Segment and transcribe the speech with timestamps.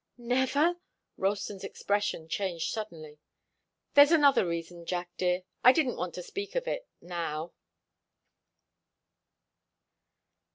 [0.17, 0.77] "Never?"
[1.15, 3.19] Ralston's expression changed suddenly.
[3.93, 5.43] "There's another reason, Jack dear.
[5.63, 7.53] I didn't want to speak of it now."